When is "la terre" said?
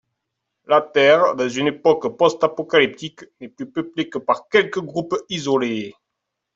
0.65-1.35